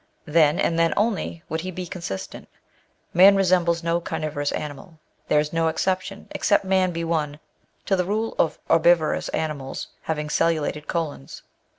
[0.25, 2.49] Then, and then only, would he be consistent.
[3.13, 4.97] Man resembles no carnivorous animal.
[5.27, 7.39] There is no exertion, except man be one,
[7.85, 11.43] to the rule of herbivorous animalB having cellulated colons.